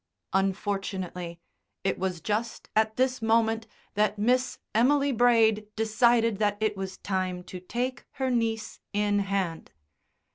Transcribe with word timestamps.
Unfortunately 0.33 1.39
it 1.83 1.99
was 1.99 2.21
just 2.21 2.71
at 2.75 2.95
this 2.95 3.21
moment 3.21 3.67
that 3.93 4.17
Miss 4.17 4.57
Emily 4.73 5.11
Braid 5.11 5.67
decided 5.75 6.39
that 6.39 6.57
it 6.59 6.75
was 6.75 6.97
time 6.97 7.43
to 7.43 7.59
take 7.59 8.07
her 8.13 8.31
niece 8.31 8.79
in 8.93 9.19
hand. 9.19 9.71